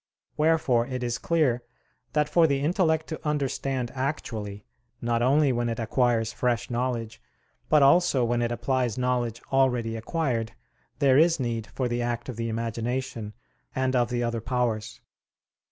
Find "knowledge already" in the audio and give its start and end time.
8.97-9.95